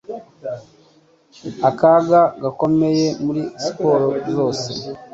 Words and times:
akaga 1.69 2.21
gakomeye 2.41 3.07
muri 3.25 3.41
siporo 3.63 4.07
zose. 4.35 4.69